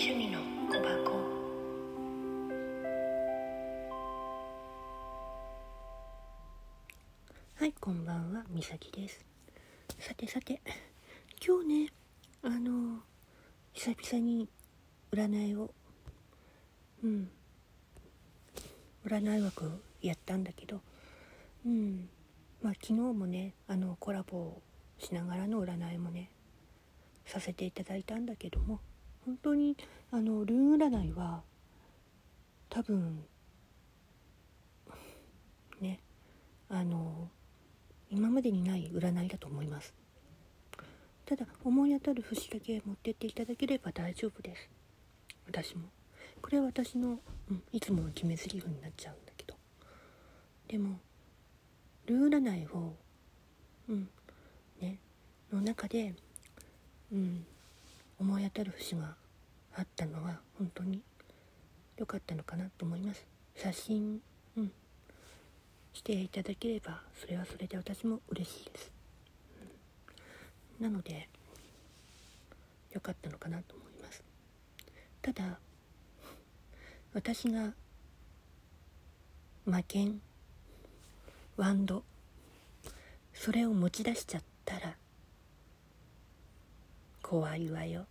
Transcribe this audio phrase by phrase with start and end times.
[0.00, 0.38] 趣味の
[0.70, 1.12] 小箱。
[7.56, 9.24] はいこんばんはみさきです。
[9.98, 10.60] さてさて
[11.44, 11.92] 今日ね
[12.44, 13.00] あの
[13.72, 14.48] 久々に
[15.10, 15.74] 占いを
[17.02, 17.28] うん
[19.04, 20.80] 占い枠やったんだけど
[21.66, 22.08] うん
[22.62, 24.62] まあ昨日もねあのコラボを
[25.00, 26.30] しながらの占いもね
[27.26, 28.78] させていただいたんだけども
[29.28, 29.76] 本当に
[30.10, 31.42] あのルーン占いは
[32.70, 33.22] 多分
[35.82, 36.00] ね
[36.70, 37.28] あの
[38.10, 39.92] 今までにない占いだと思います。
[41.26, 44.70] ただ思い当たる節だけ持ってっていただければ大丈夫です。
[45.46, 45.90] 私も。
[46.40, 47.18] これは私の、
[47.50, 49.54] うん、いつもの決め台詞になっちゃうんだけど。
[50.68, 51.00] でも
[52.06, 52.96] ルー占いを
[53.90, 54.08] うん
[54.80, 54.98] ね
[55.52, 56.14] の中で
[57.12, 57.46] うん
[58.18, 59.14] 思い当たる節が
[59.74, 61.02] あったのは本当に
[61.96, 63.26] 良かったのかなと思います。
[63.56, 64.20] 写真
[64.56, 64.72] うん。
[65.92, 68.92] していただければそれはそれで私も嬉しいです、
[70.78, 71.28] うん、なので
[72.92, 74.22] 良かったのかなと思います。
[75.20, 75.58] ただ
[77.12, 77.72] 私が
[79.66, 80.20] 魔剣
[81.56, 82.04] ワンド
[83.34, 84.57] それを持ち出しちゃった。
[87.28, 88.06] 怖いわよ。